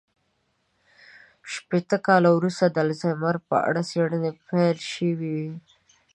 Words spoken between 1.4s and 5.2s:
شپېته کاله وروسته د الزایمر په اړه څېړنې پيل شوې